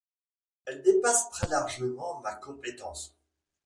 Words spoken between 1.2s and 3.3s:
très largement ma compétence.